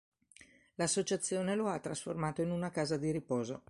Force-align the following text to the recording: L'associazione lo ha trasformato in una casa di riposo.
L'associazione 0.77 1.53
lo 1.53 1.67
ha 1.67 1.77
trasformato 1.77 2.41
in 2.41 2.49
una 2.49 2.71
casa 2.71 2.97
di 2.97 3.11
riposo. 3.11 3.59